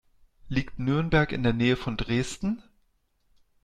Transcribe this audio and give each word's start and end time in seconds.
Liegt 0.49 0.79
Nürnberg 0.79 1.31
in 1.31 1.43
der 1.43 1.53
Nähe 1.53 1.77
von 1.77 1.95
Dresden? 1.95 2.63